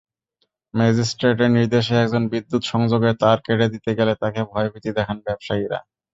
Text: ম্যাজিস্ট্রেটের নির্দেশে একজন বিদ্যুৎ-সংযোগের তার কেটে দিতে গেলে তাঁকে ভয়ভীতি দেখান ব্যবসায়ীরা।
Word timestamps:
ম্যাজিস্ট্রেটের 0.73 1.49
নির্দেশে 1.51 1.93
একজন 1.97 2.23
বিদ্যুৎ-সংযোগের 2.33 3.15
তার 3.21 3.37
কেটে 3.45 3.67
দিতে 3.73 3.91
গেলে 3.97 4.13
তাঁকে 4.21 4.41
ভয়ভীতি 4.51 4.89
দেখান 4.97 5.17
ব্যবসায়ীরা। 5.25 5.79